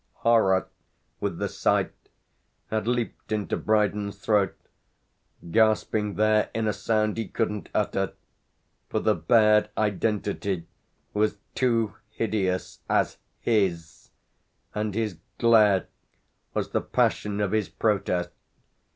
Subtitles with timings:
[0.25, 0.67] Horror,
[1.19, 1.91] with the sight,
[2.71, 4.55] had leaped into Brydon's throat,
[5.51, 8.13] gasping there in a sound he couldn't utter;
[8.89, 10.65] for the bared identity
[11.13, 14.09] was too hideous as his,
[14.73, 15.85] and his glare
[16.55, 18.31] was the passion of his protest.